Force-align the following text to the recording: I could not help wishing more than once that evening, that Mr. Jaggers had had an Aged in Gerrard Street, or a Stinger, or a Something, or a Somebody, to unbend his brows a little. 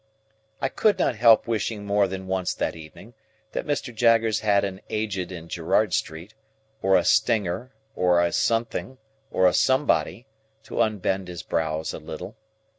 I 0.59 0.67
could 0.69 0.97
not 0.97 1.13
help 1.17 1.45
wishing 1.47 1.85
more 1.85 2.07
than 2.07 2.25
once 2.25 2.55
that 2.55 2.75
evening, 2.75 3.13
that 3.51 3.67
Mr. 3.67 3.93
Jaggers 3.93 4.39
had 4.39 4.63
had 4.63 4.63
an 4.63 4.81
Aged 4.89 5.31
in 5.31 5.47
Gerrard 5.47 5.93
Street, 5.93 6.33
or 6.81 6.97
a 6.97 7.05
Stinger, 7.05 7.71
or 7.95 8.19
a 8.19 8.31
Something, 8.31 8.97
or 9.29 9.45
a 9.45 9.53
Somebody, 9.53 10.25
to 10.63 10.81
unbend 10.81 11.27
his 11.27 11.43
brows 11.43 11.93
a 11.93 11.99
little. 11.99 12.35